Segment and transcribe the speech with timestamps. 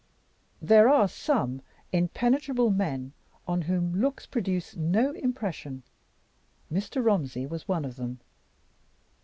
[0.63, 1.61] There are some
[1.93, 3.13] impenetrable men
[3.47, 5.83] on whom looks produce no impression.
[6.73, 7.05] Mr.
[7.05, 8.19] Romsey was one of them.